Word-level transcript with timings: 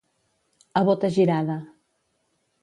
A 0.81 0.83
bota 0.87 1.11
girada. 1.19 1.59